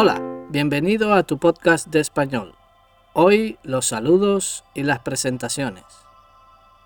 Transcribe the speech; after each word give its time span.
Hola, 0.00 0.22
bienvenido 0.48 1.12
a 1.12 1.24
tu 1.24 1.38
podcast 1.38 1.88
de 1.88 1.98
español. 1.98 2.54
Hoy 3.14 3.58
los 3.64 3.86
saludos 3.86 4.62
y 4.72 4.84
las 4.84 5.00
presentaciones. 5.00 5.82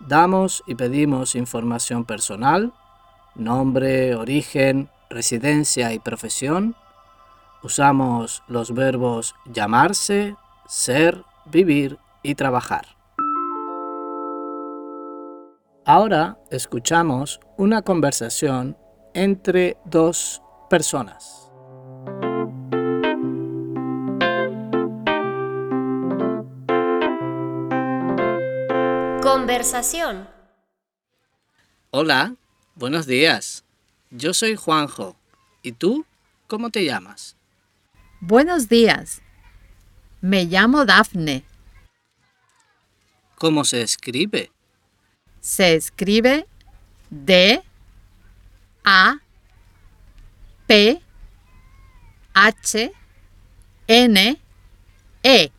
Damos 0.00 0.64
y 0.66 0.76
pedimos 0.76 1.34
información 1.34 2.06
personal, 2.06 2.72
nombre, 3.34 4.14
origen, 4.14 4.88
residencia 5.10 5.92
y 5.92 5.98
profesión. 5.98 6.74
Usamos 7.62 8.42
los 8.48 8.72
verbos 8.72 9.34
llamarse, 9.44 10.34
ser, 10.66 11.22
vivir 11.44 11.98
y 12.22 12.34
trabajar. 12.34 12.86
Ahora 15.84 16.38
escuchamos 16.50 17.40
una 17.58 17.82
conversación 17.82 18.78
entre 19.12 19.76
dos 19.84 20.40
personas. 20.70 21.41
Conversación. 29.22 30.28
Hola, 31.92 32.34
buenos 32.74 33.06
días. 33.06 33.64
Yo 34.10 34.34
soy 34.34 34.56
Juanjo. 34.56 35.16
¿Y 35.62 35.70
tú? 35.70 36.04
¿Cómo 36.48 36.70
te 36.70 36.84
llamas? 36.84 37.36
Buenos 38.20 38.68
días. 38.68 39.22
Me 40.20 40.46
llamo 40.46 40.84
Dafne. 40.84 41.44
¿Cómo 43.36 43.64
se 43.64 43.82
escribe? 43.82 44.50
Se 45.40 45.76
escribe 45.76 46.48
D 47.10 47.62
A 48.82 49.20
P 50.66 51.00
H 52.34 52.92
N 53.86 54.40
E. 55.22 55.52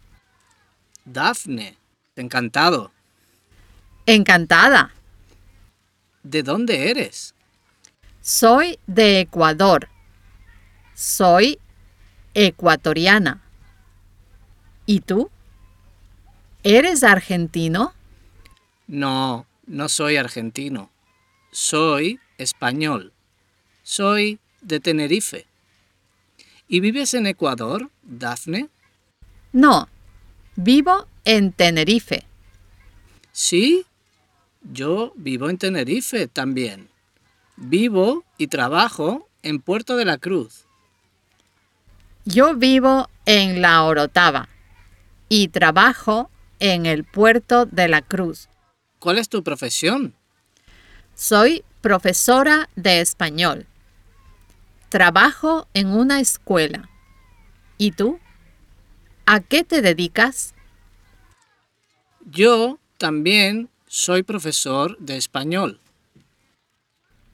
Dafne. 1.06 1.78
Encantado. 2.17 2.93
Encantada. 4.06 4.94
¿De 6.23 6.44
dónde 6.44 6.90
eres? 6.90 7.36
Soy 8.22 8.80
de 8.88 9.22
Ecuador. 9.22 9.90
Soy 10.94 11.59
ecuatoriana. 12.34 13.42
¿Y 14.86 15.02
tú? 15.02 15.30
¿Eres 16.64 17.04
argentino? 17.04 17.94
No, 18.88 19.46
no 19.66 19.90
soy 19.90 20.18
argentino. 20.18 20.90
Soy 21.52 22.20
español. 22.38 23.14
Soy 23.84 24.40
de 24.62 24.80
Tenerife. 24.80 25.46
¿Y 26.68 26.80
vives 26.80 27.14
en 27.14 27.28
Ecuador, 27.28 27.90
Dafne? 28.02 28.70
No, 29.52 29.88
vivo 30.56 31.08
en 31.25 31.52
Tenerife. 31.52 32.25
Sí, 33.31 33.85
yo 34.72 35.13
vivo 35.16 35.50
en 35.50 35.57
Tenerife 35.57 36.28
también. 36.28 36.90
Vivo 37.56 38.24
y 38.38 38.47
trabajo 38.47 39.29
en 39.44 39.59
Puerto 39.59 39.97
de 39.97 40.06
la 40.06 40.18
Cruz. 40.18 40.66
Yo 42.25 42.56
vivo 42.56 43.09
en 43.25 43.62
La 43.62 43.84
Orotava 43.84 44.47
y 45.28 45.50
trabajo 45.50 46.29
en 46.59 46.85
el 46.85 47.03
puerto 47.03 47.66
de 47.66 47.88
la 47.88 48.02
Cruz. 48.02 48.47
¿Cuál 49.00 49.18
es 49.18 49.28
tu 49.28 49.44
profesión? 49.44 50.16
Soy 51.16 51.63
profesora 51.81 52.69
de 52.75 53.02
español. 53.02 53.68
Trabajo 54.88 55.68
en 55.73 55.88
una 55.88 56.22
escuela. 56.22 56.90
¿Y 57.78 57.91
tú? 57.91 58.19
¿A 59.25 59.41
qué 59.41 59.63
te 59.63 59.81
dedicas? 59.81 60.53
Yo 62.25 62.79
también 62.97 63.69
soy 63.94 64.24
profesor 64.24 64.98
de 64.98 65.18
español. 65.18 65.80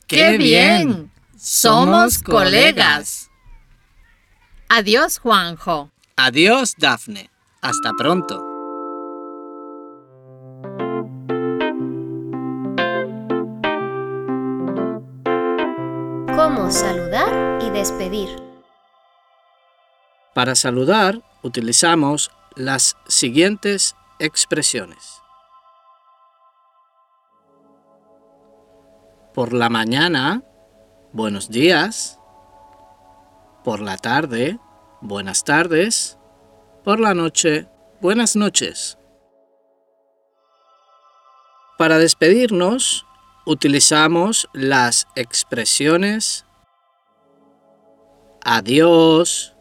¡Qué 0.08 0.38
bien! 0.38 1.10
Somos 1.38 2.18
colegas. 2.22 3.30
Adiós, 4.68 5.20
Juanjo. 5.20 5.90
Adiós, 6.18 6.76
Dafne. 6.78 7.30
Hasta 7.62 7.92
pronto. 7.98 8.46
Cómo 16.36 16.70
saludar 16.72 17.64
y 17.64 17.70
despedir. 17.70 18.28
Para 20.34 20.56
saludar 20.56 21.22
utilizamos 21.42 22.32
las 22.58 22.98
siguientes 23.08 23.96
expresiones. 24.20 25.22
Por 29.40 29.54
la 29.54 29.70
mañana, 29.70 30.44
buenos 31.14 31.50
días. 31.50 32.20
Por 33.64 33.80
la 33.80 33.96
tarde, 33.96 34.60
buenas 35.00 35.46
tardes. 35.46 36.20
Por 36.84 37.00
la 37.00 37.14
noche, 37.14 37.66
buenas 38.02 38.36
noches. 38.36 38.98
Para 41.78 42.00
despedirnos, 42.00 43.06
utilizamos 43.46 44.50
las 44.52 45.08
expresiones 45.16 46.46
adiós, 48.44 49.56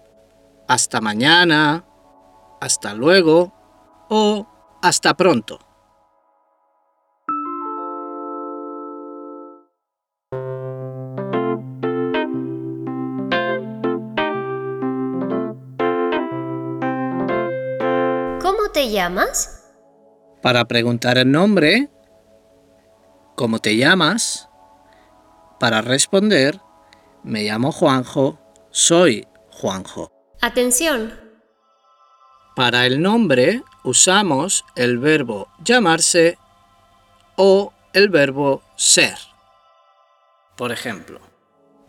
hasta 0.66 1.00
mañana, 1.00 1.84
hasta 2.60 2.94
luego 2.94 3.54
o 4.10 4.44
hasta 4.82 5.14
pronto. 5.16 5.67
Llamas? 18.98 19.64
Para 20.42 20.64
preguntar 20.66 21.18
el 21.18 21.30
nombre, 21.30 21.88
¿cómo 23.36 23.60
te 23.60 23.76
llamas? 23.76 24.48
Para 25.60 25.82
responder, 25.82 26.60
me 27.22 27.44
llamo 27.44 27.70
Juanjo, 27.70 28.40
soy 28.70 29.26
Juanjo. 29.52 30.10
Atención. 30.40 31.12
Para 32.56 32.86
el 32.86 33.00
nombre 33.00 33.62
usamos 33.84 34.64
el 34.74 34.98
verbo 34.98 35.46
llamarse 35.62 36.36
o 37.36 37.72
el 37.92 38.08
verbo 38.08 38.62
ser. 38.74 39.16
Por 40.56 40.72
ejemplo, 40.72 41.20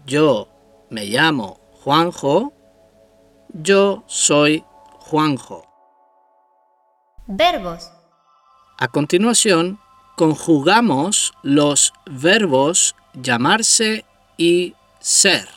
yo 0.06 0.48
me 0.92 1.06
llamo 1.06 1.60
Juanjo, 1.84 2.54
yo 3.50 4.04
soy 4.06 4.64
Juanjo. 5.00 5.69
Verbos. 7.32 7.92
A 8.80 8.88
continuación, 8.88 9.78
conjugamos 10.18 11.32
los 11.44 11.94
verbos 12.08 12.96
llamarse 13.14 14.04
y 14.36 14.74
ser. 15.00 15.48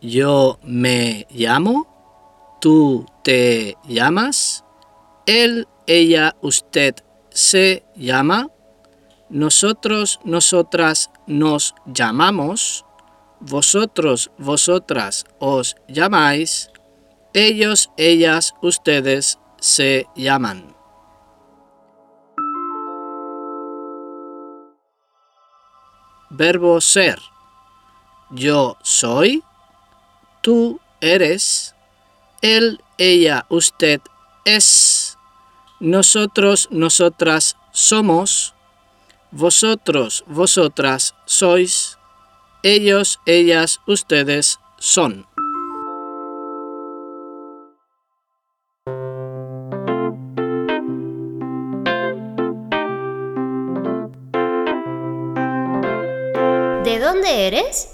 Yo 0.00 0.60
me 0.62 1.26
llamo, 1.28 2.56
tú 2.60 3.04
te 3.24 3.76
llamas, 3.88 4.64
él, 5.26 5.66
ella, 5.88 6.36
usted 6.40 6.94
se 7.30 7.84
llama, 7.96 8.48
nosotros, 9.28 10.20
nosotras 10.22 11.10
nos 11.26 11.74
llamamos, 11.84 12.84
vosotros, 13.46 14.30
vosotras 14.38 15.24
os 15.38 15.76
llamáis, 15.88 16.70
ellos, 17.32 17.90
ellas, 17.96 18.54
ustedes 18.62 19.38
se 19.58 20.06
llaman. 20.16 20.74
verbo 26.36 26.80
ser. 26.80 27.18
Yo 28.30 28.76
soy, 28.82 29.42
tú 30.40 30.80
eres, 31.00 31.74
él, 32.42 32.82
ella, 32.98 33.46
usted 33.48 34.00
es, 34.44 35.16
nosotros, 35.78 36.68
nosotras 36.70 37.56
somos, 37.72 38.54
vosotros, 39.30 40.24
vosotras 40.26 41.14
sois, 41.26 41.98
ellos, 42.64 43.20
ellas, 43.26 43.80
ustedes 43.86 44.58
son. 44.78 45.26
¿De 56.84 56.98
dónde 56.98 57.46
eres? 57.46 57.88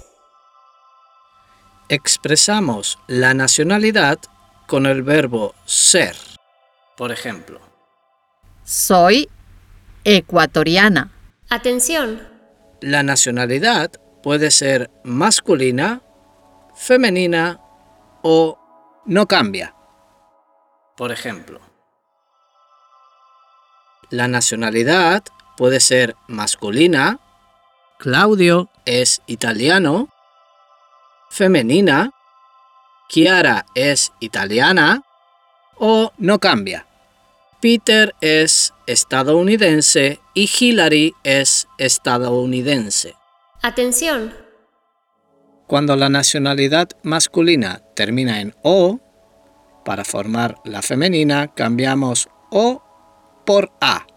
Expresamos 1.89 2.99
la 3.07 3.33
nacionalidad 3.33 4.19
con 4.67 4.85
el 4.85 5.03
verbo 5.03 5.53
ser. 5.65 6.15
Por 6.97 7.11
ejemplo, 7.11 7.59
Soy 8.63 9.29
ecuatoriana. 10.03 11.11
Atención. 11.49 12.21
la 12.81 13.03
nacionalidad 13.03 13.91
puede 14.21 14.51
ser 14.51 14.89
masculina, 15.03 16.01
femenina 16.75 17.59
o 18.21 18.57
no 19.05 19.27
cambia. 19.27 19.75
Por 20.95 21.11
ejemplo, 21.11 21.59
la 24.09 24.27
nacionalidad 24.27 25.23
puede 25.57 25.79
ser 25.79 26.15
masculina, 26.27 27.19
Claudio 27.97 28.69
es 28.85 29.21
italiano, 29.27 30.09
femenina, 31.29 32.11
Chiara 33.09 33.65
es 33.75 34.11
italiana 34.19 35.03
o 35.77 36.11
no 36.17 36.39
cambia. 36.39 36.87
Peter 37.61 38.15
es 38.21 38.73
estadounidense 38.87 40.19
y 40.33 40.49
Hillary 40.59 41.13
es 41.23 41.67
estadounidense. 41.77 43.20
Atención. 43.63 44.33
Cuando 45.67 45.95
la 45.95 46.09
nacionalidad 46.09 46.89
masculina 47.03 47.83
termina 47.95 48.41
en 48.41 48.55
O, 48.63 48.99
para 49.85 50.03
formar 50.03 50.55
la 50.65 50.81
femenina 50.81 51.53
cambiamos 51.53 52.27
O 52.49 52.81
por 53.45 53.71
A. 53.79 54.07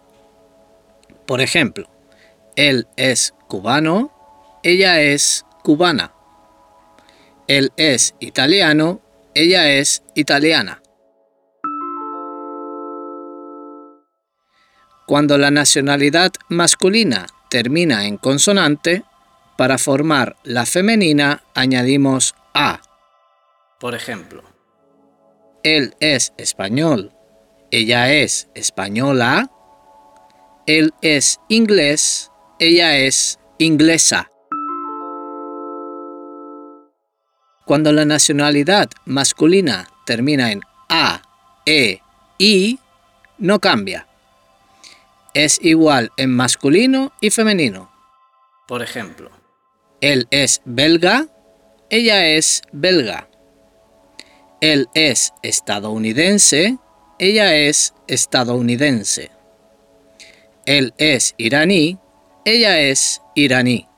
Por 1.26 1.43
ejemplo, 1.43 1.91
él 2.56 2.87
es 2.96 3.35
cubano, 3.46 4.11
ella 4.62 5.02
es 5.02 5.44
cubana. 5.62 6.14
Él 7.47 7.70
es 7.76 8.14
italiano, 8.20 9.02
ella 9.35 9.70
es 9.73 10.02
italiana. 10.14 10.81
Cuando 15.06 15.37
la 15.37 15.50
nacionalidad 15.50 16.32
masculina 16.49 17.26
termina 17.50 18.06
en 18.06 18.17
consonante, 18.17 19.05
para 19.56 19.79
formar 19.79 20.37
la 20.43 20.67
femenina 20.67 21.43
añadimos 21.55 22.35
A. 22.55 22.81
Por 23.79 23.95
ejemplo, 23.95 24.43
él 25.62 25.95
es 26.01 26.33
español, 26.37 27.12
ella 27.71 28.12
es 28.12 28.49
española, 28.55 29.51
él 30.67 30.93
es 31.03 31.41
inglés, 31.49 32.31
ella 32.59 32.97
es 32.97 33.39
inglesa. 33.59 34.31
Cuando 37.65 37.93
la 37.93 38.05
nacionalidad 38.05 38.91
masculina 39.07 39.89
termina 40.05 40.53
en 40.53 40.61
A, 40.89 41.23
E, 41.65 42.00
I, 42.39 42.79
no 43.39 43.59
cambia. 43.59 44.07
Es 45.33 45.59
igual 45.62 46.12
en 46.17 46.31
masculino 46.31 47.12
y 47.21 47.31
femenino. 47.31 47.91
Por 48.69 48.83
ejemplo, 48.83 49.31
él 50.05 50.29
es 50.31 50.61
belga, 50.67 51.29
ella 51.89 52.27
es 52.27 52.61
belga. 52.73 53.27
Él 54.61 54.87
es 54.93 55.33
estadounidense, 55.43 56.77
ella 57.19 57.56
es 57.56 57.95
estadounidense. 58.06 59.31
Él 60.67 60.93
es 60.99 61.35
iraní, 61.39 61.99
ella 62.45 62.81
es 62.81 63.23
iraní. 63.35 63.89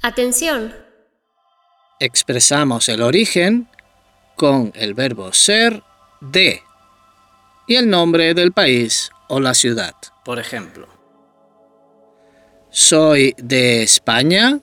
Atención. 0.00 0.74
Expresamos 2.00 2.88
el 2.88 3.02
origen 3.02 3.68
con 4.34 4.72
el 4.74 4.94
verbo 4.94 5.34
ser 5.34 5.82
de 6.22 6.62
y 7.66 7.74
el 7.74 7.90
nombre 7.90 8.32
del 8.32 8.52
país 8.52 9.10
o 9.28 9.40
la 9.40 9.54
ciudad. 9.54 9.94
Por 10.24 10.38
ejemplo, 10.38 10.88
soy 12.70 13.34
de 13.38 13.82
España, 13.82 14.60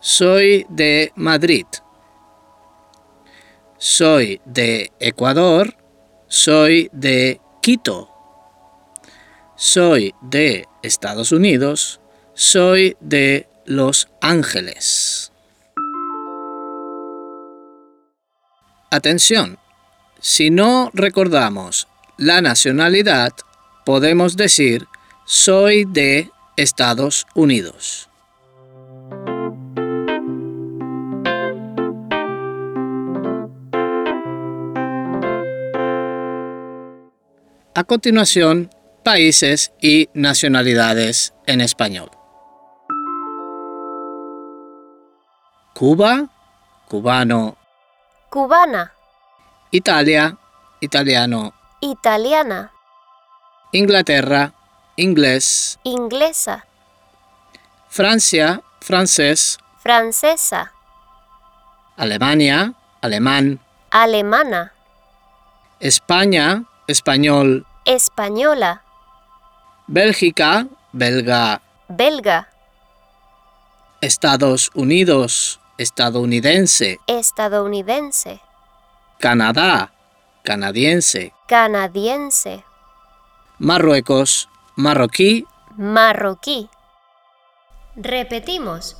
soy 0.00 0.66
de 0.68 1.12
Madrid, 1.14 1.66
soy 3.78 4.40
de 4.44 4.90
Ecuador, 4.98 5.76
soy 6.26 6.88
de 6.92 7.40
Quito, 7.60 8.10
soy 9.56 10.14
de 10.22 10.66
Estados 10.82 11.30
Unidos, 11.30 12.00
soy 12.34 12.96
de 13.00 13.48
Los 13.64 14.08
Ángeles. 14.20 15.32
Atención, 18.90 19.58
si 20.20 20.50
no 20.50 20.90
recordamos 20.92 21.88
la 22.16 22.40
nacionalidad, 22.40 23.32
podemos 23.84 24.36
decir 24.36 24.86
soy 25.24 25.84
de 25.84 26.30
Estados 26.56 27.26
Unidos. 27.34 28.08
A 37.74 37.84
continuación, 37.84 38.70
países 39.02 39.72
y 39.80 40.08
nacionalidades 40.12 41.32
en 41.46 41.60
español. 41.62 42.10
Cuba, 45.74 46.28
cubano, 46.88 47.56
Cubana. 48.28 48.92
Italia, 49.70 50.38
italiano, 50.80 51.52
Italiana. 51.84 52.70
Inglaterra, 53.72 54.52
inglés, 54.94 55.80
Inglesa. 55.82 56.64
Francia, 57.88 58.62
francés, 58.80 59.58
Francesa. 59.82 60.72
Alemania, 61.96 62.74
alemán, 63.00 63.58
Alemana. 63.90 64.72
España, 65.80 66.62
español, 66.86 67.66
Española. 67.84 68.82
Bélgica, 69.88 70.68
belga, 70.92 71.62
Belga. 71.88 72.48
Estados 74.00 74.70
Unidos, 74.74 75.58
estadounidense, 75.78 77.00
Estadounidense. 77.08 78.40
Canadá, 79.18 79.90
canadiense, 80.42 81.32
Canadiense. 81.46 82.64
Marruecos, 83.58 84.48
marroquí, 84.76 85.46
Marroquí. 85.76 86.68
Repetimos. 87.96 88.96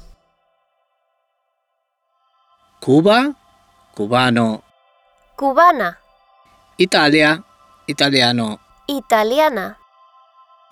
Cuba, 2.80 3.34
cubano, 3.94 4.62
Cubana. 5.36 5.98
Italia, 6.76 7.42
italiano, 7.86 8.60
Italiana. 8.86 9.78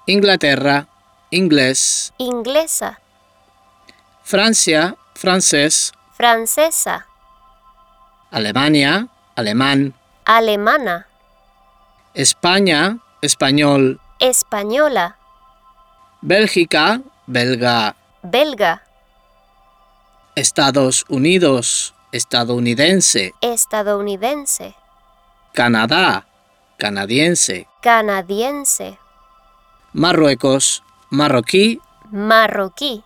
Inglaterra, 0.06 0.88
inglés, 1.30 2.12
Inglesa. 2.18 3.00
Francia, 4.22 4.96
francés, 5.14 5.92
Francesa. 6.16 7.06
Alemania, 8.30 9.08
alemán, 9.34 9.94
Alemana. 10.30 11.08
España, 12.14 13.00
español, 13.20 14.00
Española. 14.20 15.16
Bélgica, 16.20 17.00
belga, 17.26 17.96
Belga. 18.22 18.84
Estados 20.36 21.04
Unidos, 21.08 21.94
estadounidense, 22.12 23.34
Estadounidense. 23.40 24.76
Canadá, 25.52 26.28
canadiense, 26.76 27.66
canadiense, 27.82 28.98
Marruecos, 29.92 30.84
marroquí, 31.10 31.80
marroquí, 32.12 33.02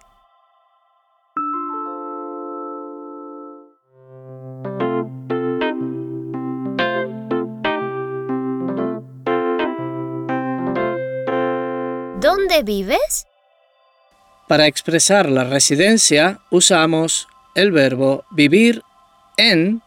¿Dónde 12.54 12.72
vives? 12.72 13.26
Para 14.46 14.68
expresar 14.68 15.28
la 15.28 15.42
residencia 15.42 16.38
usamos 16.50 17.26
el 17.56 17.72
verbo 17.72 18.24
vivir 18.30 18.82
en 19.36 19.82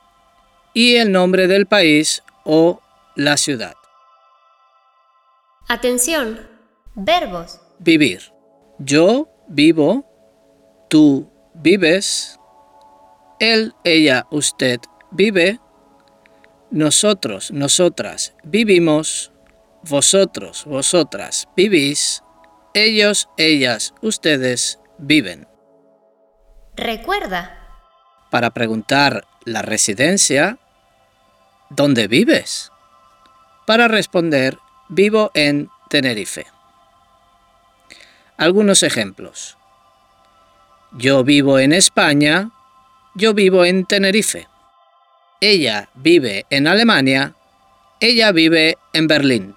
y 0.73 0.95
el 0.95 1.13
nombre 1.13 1.47
del 1.47 1.65
país 1.65 2.23
o 2.43 2.81
la 3.15 3.37
ciudad. 3.37 3.75
Atención. 5.69 6.45
Verbos. 6.95 7.61
Vivir. 7.79 8.33
Yo 8.79 9.29
vivo, 9.47 10.05
tú 10.89 11.31
vives, 11.53 12.37
él, 13.39 13.73
ella, 13.85 14.27
usted 14.29 14.81
vive, 15.11 15.61
nosotros, 16.69 17.49
nosotras 17.51 18.35
vivimos, 18.43 19.31
vosotros, 19.83 20.65
vosotras 20.65 21.47
vivís, 21.55 22.23
ellos, 22.77 23.29
ellas, 23.37 23.93
ustedes 24.01 24.79
viven. 24.97 25.47
Recuerda. 26.75 27.57
Para 28.29 28.51
preguntar 28.51 29.25
la 29.45 29.61
residencia, 29.61 30.59
¿dónde 31.69 32.07
vives? 32.07 32.71
Para 33.65 33.87
responder, 33.87 34.57
vivo 34.89 35.31
en 35.33 35.69
Tenerife. 35.89 36.45
Algunos 38.37 38.83
ejemplos. 38.83 39.57
Yo 40.91 41.23
vivo 41.23 41.59
en 41.59 41.73
España, 41.73 42.51
yo 43.15 43.33
vivo 43.33 43.65
en 43.65 43.85
Tenerife. 43.85 44.47
Ella 45.41 45.89
vive 45.95 46.45
en 46.49 46.67
Alemania, 46.67 47.35
ella 47.99 48.31
vive 48.31 48.77
en 48.93 49.07
Berlín. 49.07 49.56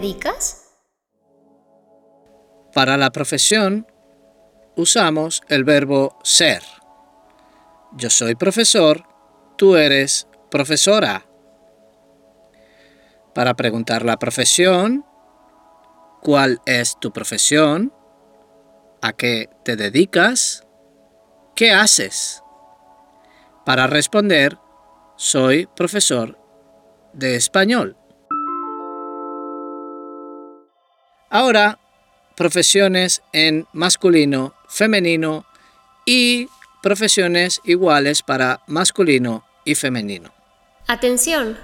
Dedicas? 0.00 0.66
Para 2.72 2.96
la 2.96 3.10
profesión 3.10 3.86
usamos 4.76 5.42
el 5.48 5.64
verbo 5.64 6.18
ser. 6.22 6.62
Yo 7.92 8.08
soy 8.08 8.34
profesor, 8.34 9.02
tú 9.56 9.76
eres 9.76 10.26
profesora. 10.50 11.26
Para 13.34 13.54
preguntar 13.54 14.04
la 14.04 14.16
profesión, 14.16 15.04
¿cuál 16.22 16.60
es 16.66 16.98
tu 16.98 17.12
profesión? 17.12 17.92
¿A 19.02 19.12
qué 19.12 19.50
te 19.64 19.76
dedicas? 19.76 20.66
¿Qué 21.54 21.72
haces? 21.72 22.42
Para 23.66 23.86
responder, 23.86 24.56
soy 25.16 25.66
profesor 25.66 26.38
de 27.12 27.36
español. 27.36 27.99
Ahora, 31.30 31.78
profesiones 32.36 33.22
en 33.32 33.66
masculino, 33.72 34.54
femenino 34.68 35.46
y 36.04 36.48
profesiones 36.82 37.60
iguales 37.64 38.22
para 38.22 38.60
masculino 38.66 39.44
y 39.64 39.76
femenino. 39.76 40.32
Atención. 40.88 41.56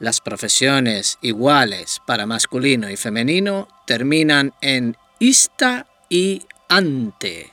Las 0.00 0.20
profesiones 0.20 1.18
iguales 1.20 2.00
para 2.04 2.26
masculino 2.26 2.90
y 2.90 2.96
femenino 2.96 3.68
terminan 3.86 4.54
en 4.60 4.96
ista 5.20 5.86
y 6.08 6.46
ante. 6.68 7.52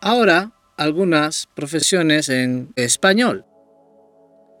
Ahora, 0.00 0.52
algunas 0.76 1.48
profesiones 1.54 2.28
en 2.28 2.72
español. 2.76 3.44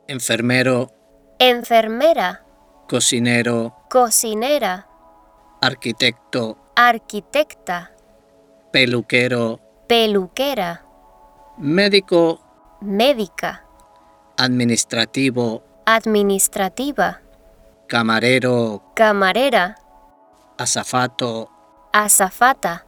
Enfermero, 0.08 0.92
Enfermera, 1.38 2.44
cocinero, 2.88 3.76
cocinera, 3.90 4.88
arquitecto, 5.60 6.58
arquitecta, 6.76 7.92
peluquero, 8.72 9.60
peluquera, 9.88 10.84
médico, 11.58 12.40
médica, 12.80 13.64
administrativo, 14.36 15.62
administrativa, 15.86 17.20
camarero, 17.86 18.82
camarera, 18.94 19.76
azafato, 20.58 21.50
azafata, 21.92 22.86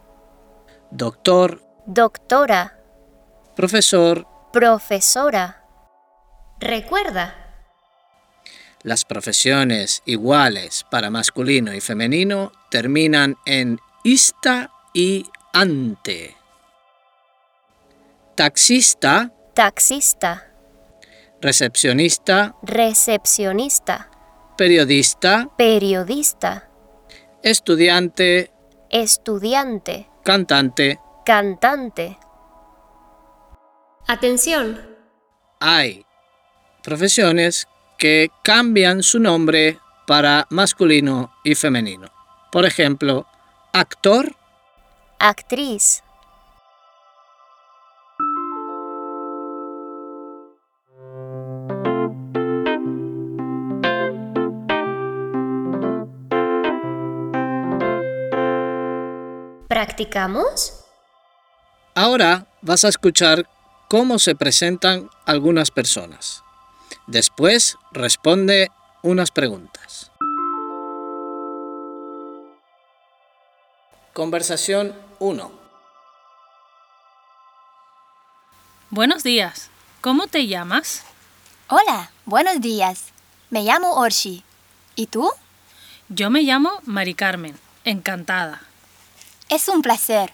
doctor, 0.91 1.63
doctora, 1.87 2.79
profesor. 3.57 4.27
profesora. 4.53 5.65
Recuerda. 6.61 7.35
Las 8.83 9.05
profesiones 9.05 10.03
iguales 10.07 10.85
para 10.91 11.11
masculino 11.11 11.75
y 11.75 11.81
femenino 11.81 12.53
terminan 12.71 13.37
en 13.47 13.81
ista 14.05 14.71
y 14.93 15.27
ante. 15.53 16.37
Taxista, 18.35 19.33
Taxista, 19.55 20.53
recepcionista, 21.41 22.55
recepcionista, 22.63 24.11
periodista, 24.57 25.51
periodista, 25.57 26.69
estudiante, 27.43 28.53
estudiante, 28.91 30.09
cantante. 30.23 31.01
cantante. 31.25 32.19
Atención. 34.07 34.81
Hay 35.61 36.07
profesiones 36.83 37.67
que 37.99 38.31
cambian 38.45 39.03
su 39.03 39.19
nombre 39.19 39.81
para 40.07 40.47
masculino 40.51 41.33
y 41.45 41.55
femenino. 41.55 42.18
Por 42.51 42.65
ejemplo, 42.65 43.27
actor, 43.73 44.35
Actriz. 45.19 46.03
¿Practicamos? 59.69 60.85
Ahora 61.95 62.47
vas 62.63 62.85
a 62.85 62.89
escuchar 62.89 63.49
cómo 63.89 64.19
se 64.19 64.35
presentan 64.35 65.11
algunas 65.27 65.71
personas. 65.71 66.43
Después 67.07 67.77
responde 67.93 68.71
unas 69.03 69.31
preguntas. 69.31 70.11
Conversación 74.19 74.97
1. 75.21 75.53
Buenos 78.91 79.23
días. 79.23 79.71
¿Cómo 80.01 80.27
te 80.27 80.49
llamas? 80.49 81.05
Hola, 81.69 82.11
buenos 82.25 82.61
días. 82.61 83.13
Me 83.51 83.63
llamo 83.63 83.95
Orshi. 83.95 84.43
¿Y 84.97 85.07
tú? 85.07 85.31
Yo 86.09 86.31
me 86.31 86.43
llamo 86.43 86.81
Mari 86.83 87.15
Carmen. 87.15 87.57
Encantada. 87.85 88.63
Es 89.51 89.69
un 89.69 89.83
placer. 89.83 90.33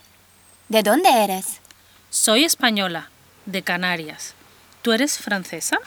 ¿De 0.70 0.82
dónde 0.82 1.10
eres? 1.22 1.60
Soy 2.08 2.44
española, 2.44 3.10
de 3.44 3.60
Canarias. 3.60 4.32
¿Tú 4.80 4.92
eres 4.92 5.18
francesa? 5.18 5.78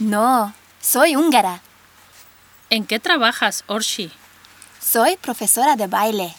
No, 0.00 0.52
soy 0.80 1.14
húngara. 1.14 1.60
¿En 2.70 2.84
qué 2.86 2.98
trabajas, 2.98 3.62
Orshi? 3.68 4.10
Soy 4.80 5.16
profesora 5.16 5.76
de 5.76 5.86
baile. 5.86 6.34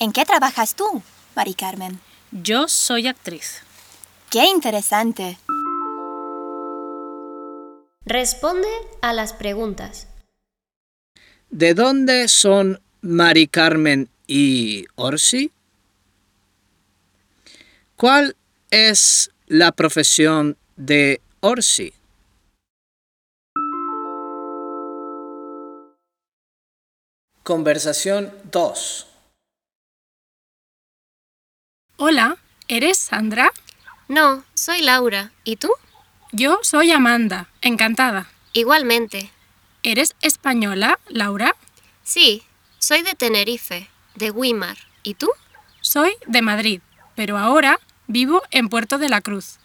¿En 0.00 0.12
qué 0.12 0.24
trabajas 0.24 0.76
tú, 0.76 1.02
Mari 1.34 1.54
Carmen? 1.54 1.98
Yo 2.30 2.68
soy 2.68 3.08
actriz. 3.08 3.62
Qué 4.30 4.44
interesante. 4.44 5.38
Responde 8.04 8.68
a 9.02 9.12
las 9.12 9.32
preguntas. 9.32 10.06
¿De 11.50 11.74
dónde 11.74 12.28
son 12.28 12.80
Mari 13.00 13.48
Carmen 13.48 14.08
y 14.28 14.86
Orsi? 14.94 15.50
¿Cuál 17.96 18.36
es 18.70 19.32
la 19.48 19.72
profesión 19.72 20.56
de 20.76 21.20
Orsi? 21.40 21.92
Conversación 27.42 28.32
2. 28.52 29.07
Hola, 32.00 32.36
¿eres 32.68 32.96
Sandra? 32.96 33.52
No, 34.06 34.44
soy 34.54 34.82
Laura. 34.82 35.32
¿Y 35.42 35.56
tú? 35.56 35.72
Yo 36.30 36.60
soy 36.62 36.92
Amanda, 36.92 37.48
encantada. 37.60 38.30
Igualmente. 38.52 39.32
¿Eres 39.82 40.14
española, 40.22 41.00
Laura? 41.08 41.56
Sí, 42.04 42.44
soy 42.78 43.02
de 43.02 43.16
Tenerife, 43.16 43.90
de 44.14 44.30
Guimar. 44.30 44.76
¿Y 45.02 45.14
tú? 45.14 45.28
Soy 45.80 46.12
de 46.28 46.40
Madrid, 46.40 46.82
pero 47.16 47.36
ahora 47.36 47.80
vivo 48.06 48.44
en 48.52 48.68
Puerto 48.68 48.98
de 48.98 49.08
la 49.08 49.20
Cruz. 49.20 49.58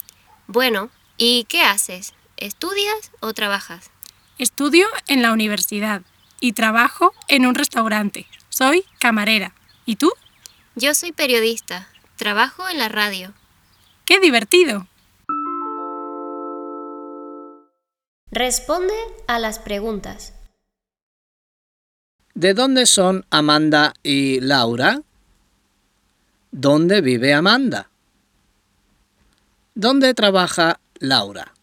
Bueno, 0.47 0.89
¿y 1.17 1.43
qué 1.43 1.61
haces? 1.61 2.15
¿Estudias 2.37 3.11
o 3.19 3.33
trabajas? 3.35 3.91
Estudio 4.39 4.87
en 5.07 5.21
la 5.21 5.33
universidad 5.33 6.01
y 6.39 6.53
trabajo 6.53 7.13
en 7.27 7.45
un 7.45 7.53
restaurante. 7.53 8.25
Soy 8.49 8.85
camarera. 8.97 9.53
¿Y 9.85 9.97
tú? 9.97 10.11
Yo 10.73 10.95
soy 10.95 11.11
periodista. 11.11 11.92
Trabajo 12.23 12.69
en 12.69 12.77
la 12.77 12.87
radio. 12.87 13.33
¡Qué 14.05 14.21
divertido! 14.21 14.87
Responde 18.31 18.93
a 19.27 19.39
las 19.39 19.59
preguntas. 19.59 20.33
¿De 22.33 22.53
dónde 22.53 22.85
son 22.85 23.25
Amanda 23.29 23.93
y 24.03 24.39
Laura? 24.39 25.01
¿Dónde 26.51 27.01
vive 27.01 27.33
Amanda? 27.33 27.89
¿Dónde 29.75 30.13
trabaja 30.13 30.79
Laura? 30.99 31.53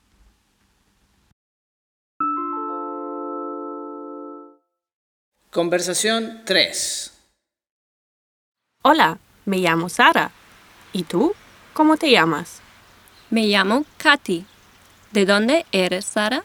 Conversación 5.51 6.43
3. 6.45 7.13
Hola, 8.83 9.19
me 9.47 9.57
llamo 9.57 9.89
Sara. 9.89 10.33
¿Y 10.93 11.05
tú? 11.05 11.35
¿Cómo 11.73 11.97
te 11.97 12.11
llamas? 12.11 12.61
Me 13.31 13.47
llamo 13.47 13.85
Katy. 13.99 14.45
¿De 15.13 15.25
dónde 15.25 15.67
eres, 15.73 16.05
Sara? 16.05 16.43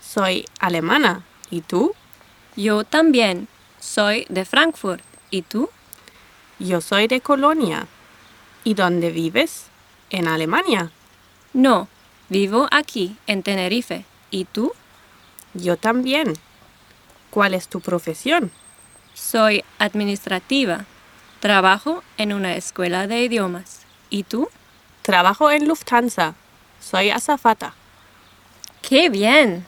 Soy 0.00 0.46
alemana. 0.60 1.24
¿Y 1.50 1.62
tú? 1.62 1.94
Yo 2.56 2.84
también. 2.84 3.48
Soy 3.80 4.26
de 4.28 4.44
Frankfurt. 4.44 5.02
¿Y 5.30 5.42
tú? 5.42 5.68
Yo 6.58 6.80
soy 6.80 7.08
de 7.08 7.20
Colonia. 7.20 7.86
¿Y 8.62 8.74
dónde 8.74 9.10
vives? 9.10 9.64
¿En 10.10 10.28
Alemania? 10.28 10.92
No, 11.52 11.88
vivo 12.28 12.68
aquí, 12.70 13.16
en 13.26 13.42
Tenerife. 13.42 14.04
¿Y 14.30 14.44
tú? 14.44 14.72
Yo 15.54 15.76
también. 15.76 16.34
¿Cuál 17.30 17.54
es 17.54 17.68
tu 17.68 17.80
profesión? 17.80 18.52
Soy 19.14 19.64
administrativa. 19.78 20.84
Trabajo 21.40 22.04
en 22.18 22.34
una 22.34 22.54
escuela 22.54 23.06
de 23.06 23.22
idiomas. 23.22 23.86
¿Y 24.10 24.24
tú? 24.24 24.50
Trabajo 25.00 25.50
en 25.50 25.66
Lufthansa. 25.66 26.34
Soy 26.80 27.08
azafata. 27.08 27.72
¡Qué 28.82 29.08
bien! 29.08 29.64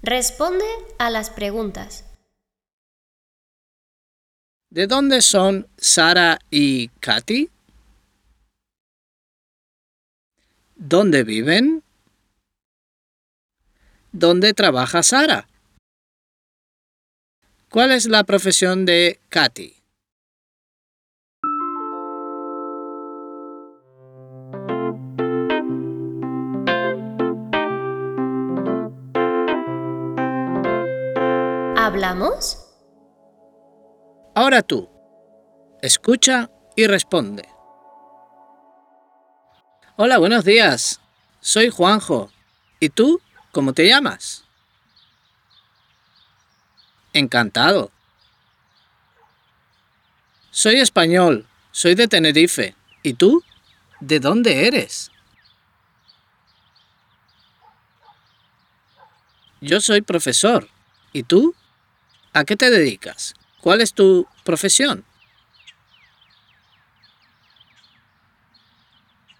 Responde 0.00 0.64
a 0.98 1.10
las 1.10 1.30
preguntas. 1.30 2.04
¿De 4.70 4.86
dónde 4.86 5.20
son 5.20 5.66
Sara 5.76 6.38
y 6.50 6.88
Katy? 7.00 7.50
¿Dónde 10.76 11.24
viven? 11.24 11.82
¿Dónde 14.12 14.54
trabaja 14.54 15.02
Sara? 15.02 15.48
¿Cuál 17.74 17.90
es 17.90 18.06
la 18.06 18.22
profesión 18.22 18.86
de 18.86 19.18
Katy? 19.30 19.74
¿Hablamos? 31.76 32.64
Ahora 34.36 34.62
tú. 34.62 34.88
Escucha 35.82 36.52
y 36.76 36.86
responde. 36.86 37.48
Hola, 39.96 40.18
buenos 40.18 40.44
días. 40.44 41.00
Soy 41.40 41.70
Juanjo. 41.70 42.30
¿Y 42.78 42.90
tú? 42.90 43.20
¿Cómo 43.50 43.72
te 43.72 43.88
llamas? 43.88 44.43
Encantado. 47.14 47.92
Soy 50.50 50.76
español. 50.76 51.46
Soy 51.70 51.94
de 51.94 52.08
Tenerife. 52.08 52.74
¿Y 53.02 53.14
tú? 53.14 53.42
¿De 54.00 54.20
dónde 54.20 54.66
eres? 54.66 55.10
Yo 59.60 59.80
soy 59.80 60.02
profesor. 60.02 60.68
¿Y 61.12 61.22
tú? 61.22 61.54
¿A 62.32 62.44
qué 62.44 62.56
te 62.56 62.68
dedicas? 62.68 63.34
¿Cuál 63.60 63.80
es 63.80 63.94
tu 63.94 64.26
profesión? 64.44 65.04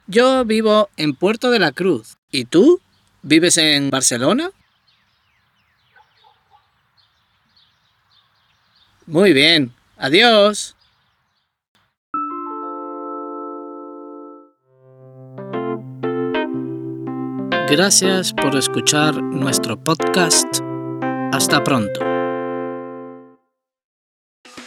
Yo 0.06 0.44
vivo 0.44 0.90
en 0.96 1.16
Puerto 1.16 1.50
de 1.50 1.58
la 1.58 1.72
Cruz. 1.72 2.18
¿Y 2.30 2.44
tú? 2.44 2.80
¿Vives 3.22 3.56
en 3.58 3.90
Barcelona? 3.90 4.50
Muy 9.06 9.32
bien. 9.32 9.72
Adiós. 9.96 10.74
Gracias 17.68 18.32
por 18.32 18.54
escuchar 18.56 19.20
nuestro 19.22 19.76
podcast. 19.82 20.60
Hasta 21.32 21.64
pronto. 21.64 22.00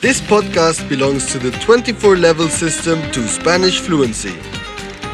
This 0.02 0.22
podcast 0.22 0.88
belongs 0.90 1.26
to 1.32 1.40
the 1.40 1.52
24 1.66 2.18
level 2.18 2.50
system 2.50 3.00
to 3.12 3.28
Spanish 3.28 3.80
fluency. 3.80 4.34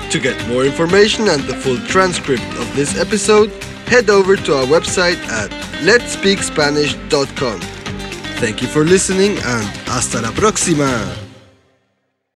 To 0.09 0.19
get 0.19 0.35
more 0.47 0.65
information 0.65 1.29
and 1.29 1.43
the 1.43 1.55
full 1.55 1.77
transcript 1.87 2.43
of 2.59 2.75
this 2.75 2.99
episode, 2.99 3.51
head 3.87 4.09
over 4.09 4.35
to 4.35 4.55
our 4.55 4.65
website 4.65 5.17
at 5.29 5.49
letspeakspanish.com. 5.83 7.72
Thank 8.39 8.61
you 8.61 8.67
for 8.67 8.85
listening 8.85 9.37
and 9.43 9.67
hasta 9.87 10.21
la 10.21 10.31
próxima! 10.31 11.22